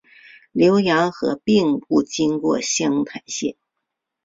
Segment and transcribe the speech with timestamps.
[0.53, 3.55] 浏阳河并不经过湘潭县。